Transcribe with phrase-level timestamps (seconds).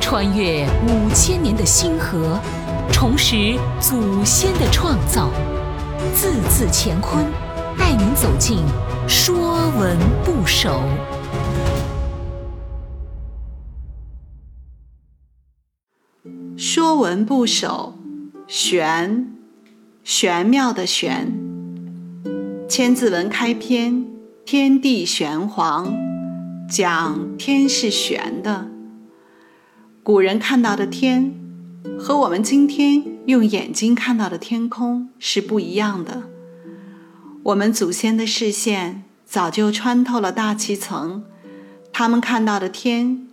[0.00, 2.38] 穿越五千年的星河，
[2.92, 5.30] 重拾祖先的创造，
[6.14, 7.24] 字字乾坤，
[7.78, 8.58] 带您走进
[9.08, 10.82] 《说文不首》。
[16.58, 17.94] 《说文不首》
[18.46, 19.34] 玄，
[20.04, 21.32] 玄妙的玄。
[22.68, 24.06] 千字文开篇，
[24.44, 25.92] 天地玄黄，
[26.68, 28.73] 讲天是玄的。
[30.04, 31.34] 古人看到的天，
[31.98, 36.24] 和我们今天用眼睛看到的天空是不一样的。
[37.42, 41.24] 我们祖先的视线早就穿透了大气层，
[41.90, 43.26] 他们看到的天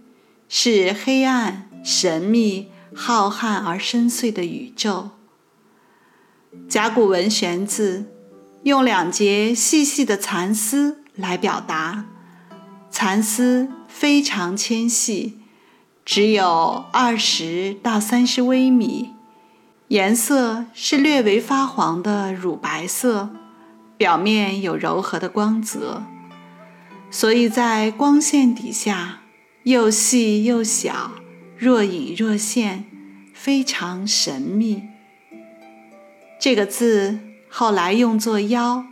[0.48, 2.70] 是黑暗、神秘。
[2.94, 5.12] 浩瀚而深邃的宇宙。
[6.68, 8.12] 甲骨文“玄”字，
[8.64, 12.04] 用两节细细的蚕丝来表达，
[12.90, 15.40] 蚕丝非常纤细，
[16.04, 19.12] 只有二十到三十微米，
[19.90, 23.30] 颜色是略微发黄的乳白色，
[23.98, 26.04] 表面有柔和的光泽，
[27.12, 29.20] 所以在光线底下
[29.63, 31.12] 又细又小。
[31.55, 32.85] 若隐若现，
[33.35, 34.82] 非常神秘。
[36.40, 38.84] 这个字后来用作“腰”，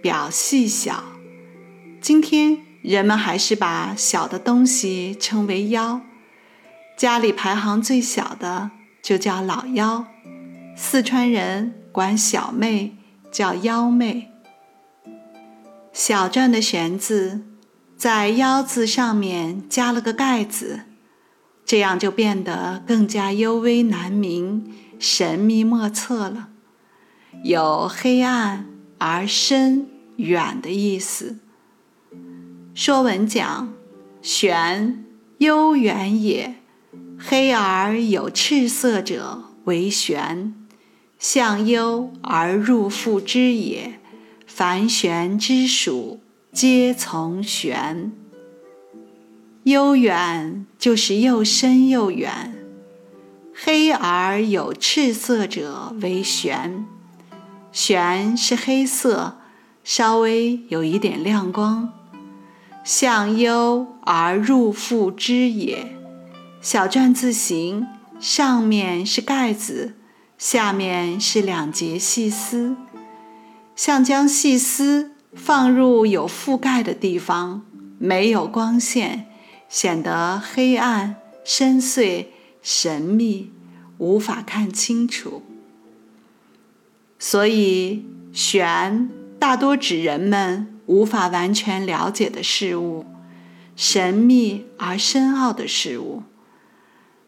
[0.00, 1.02] 表细小。
[2.00, 6.00] 今天人们还是把小的东西称为“腰”。
[6.96, 8.70] 家里排行最小的
[9.02, 10.06] 就叫老幺。
[10.76, 12.96] 四川人管小妹
[13.30, 14.30] 叫幺妹。
[15.92, 17.44] 小篆的“玄”字，
[17.96, 20.80] 在“腰”字上面加了个盖子。
[21.64, 26.48] 这样就变得更加幽微难明、神秘莫测了，
[27.42, 28.66] 有黑暗
[28.98, 31.38] 而深远的意思。
[32.74, 33.72] 《说文》讲
[34.20, 35.04] ：“玄，
[35.38, 36.56] 幽远也。
[37.18, 40.54] 黑而有赤色者为玄，
[41.18, 44.00] 向幽而入复之也。
[44.46, 46.20] 凡玄之属，
[46.52, 48.12] 皆从玄。”
[49.64, 52.54] 幽远就是又深又远，
[53.54, 56.84] 黑而有赤色者为玄，
[57.72, 59.38] 玄是黑色，
[59.82, 61.92] 稍微有一点亮光。
[62.84, 65.96] 向幽而入复之也。
[66.64, 67.86] 小篆字形，
[68.18, 69.96] 上面是盖子，
[70.38, 72.74] 下面是两节细丝，
[73.76, 77.66] 像将细丝放入有覆盖的地方，
[77.98, 79.26] 没有光线。
[79.68, 82.28] 显得黑暗、深邃、
[82.62, 83.52] 神秘，
[83.98, 85.42] 无法看清楚。
[87.18, 93.04] 所以，玄大多指人们无法完全了解的事物，
[93.76, 96.22] 神秘而深奥的事物。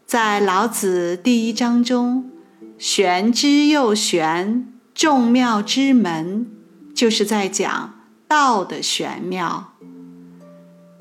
[0.06, 2.31] 在老子第一章中
[2.78, 6.47] ，“玄之又玄，众妙之门”，
[6.94, 7.93] 就是在讲
[8.28, 9.72] 道的玄妙。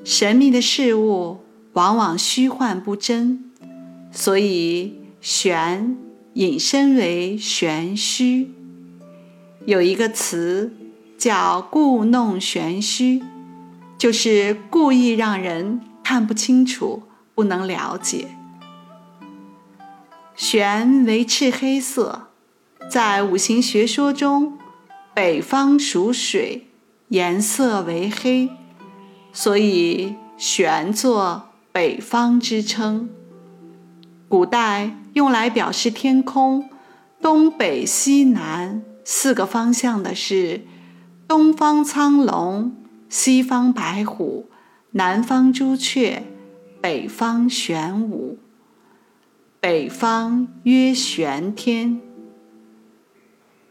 [0.02, 1.38] 神秘的事物
[1.74, 3.52] 往往虚幻不真，
[4.10, 5.96] 所以玄
[6.32, 8.50] 引申为玄虚。
[9.66, 10.74] 有一个词
[11.16, 13.22] 叫“故弄玄虚”，
[13.96, 17.04] 就是故意让人看不清楚、
[17.36, 18.35] 不能了解。
[20.36, 22.28] 玄为赤黑色，
[22.90, 24.58] 在五行学说中，
[25.14, 26.66] 北方属水，
[27.08, 28.50] 颜色为黑。
[29.32, 33.08] 所以，玄作北方之称。
[34.28, 36.68] 古代用来表示天空
[37.22, 40.66] 东北西南四个方向的是：
[41.26, 42.76] 东方苍龙，
[43.08, 44.50] 西方白虎，
[44.90, 46.24] 南方朱雀，
[46.82, 48.38] 北方玄武。
[49.60, 52.00] 北方曰玄天。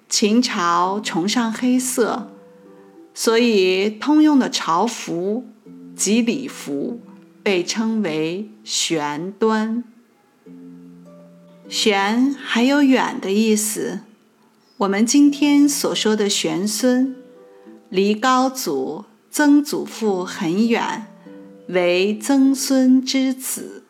[0.08, 2.32] 秦朝崇尚黑色，
[3.14, 5.46] 所以通用的朝服。
[5.96, 7.00] 及礼服
[7.42, 9.82] 被称为玄端。
[11.70, 14.02] 玄还有远的意思。
[14.76, 17.16] 我们今天所说的玄孙，
[17.88, 21.08] 离高祖、曾祖父很远，
[21.70, 23.85] 为曾孙之子。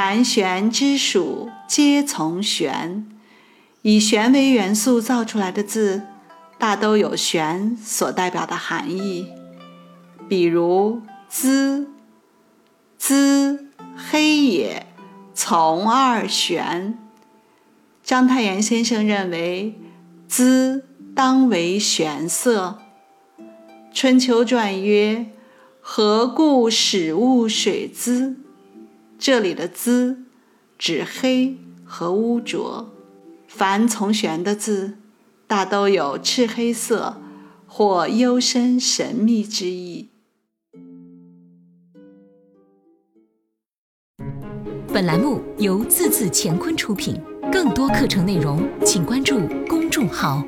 [0.00, 3.04] 凡玄之属，皆从玄。
[3.82, 6.02] 以玄为元素造出来的字，
[6.56, 9.26] 大都有玄所代表的含义。
[10.28, 11.88] 比如“滋
[12.96, 14.86] ”，“滋”黑也，
[15.34, 16.96] 从二玄。
[18.04, 19.80] 章太炎先生认为
[20.28, 22.78] “滋”当为玄色。
[23.92, 25.26] 春秋传曰
[25.82, 28.36] ：“何故使物水滋？
[29.18, 30.24] 这里的“滋”
[30.78, 32.94] 指黑和污浊。
[33.48, 34.98] 凡从玄的字，
[35.48, 37.20] 大都有赤黑色
[37.66, 40.10] 或幽深神秘之意。
[44.92, 47.20] 本栏目由字字乾坤出品，
[47.50, 50.44] 更多课程内容请关注公众号。